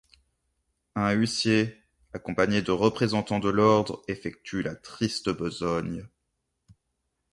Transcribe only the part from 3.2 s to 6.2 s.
de l’ordre effectue la triste besogne.